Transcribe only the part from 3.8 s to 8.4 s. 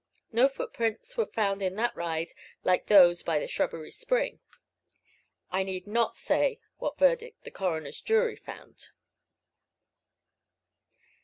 spring. I need not say what verdict the coroner's jury